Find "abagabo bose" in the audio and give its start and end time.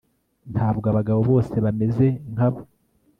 0.91-1.55